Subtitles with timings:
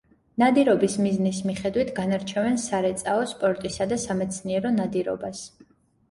[0.41, 5.43] ნადირობის მიზნის მიხედვით განარჩევენ სარეწაო, სპორტისა და სამეცნიერო ნადირობას.